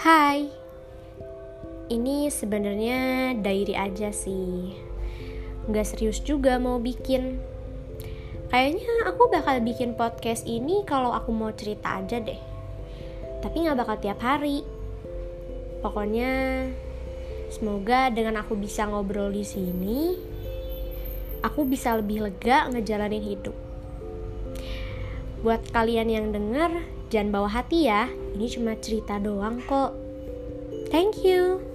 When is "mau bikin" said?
6.56-7.36